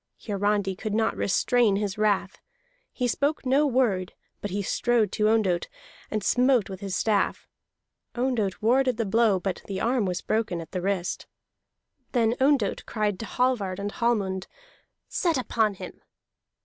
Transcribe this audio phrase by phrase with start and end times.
[0.25, 2.39] Hiarandi could not restrain his wrath.
[2.91, 5.67] He spoke no word; but he strode to Ondott,
[6.09, 7.47] and smote with his staff.
[8.15, 11.27] Ondott warded the blow, but the arm was broken at the wrist.
[12.13, 14.47] Then Ondott cried to Hallvard and Hallmund:
[15.07, 16.01] "Set upon him!"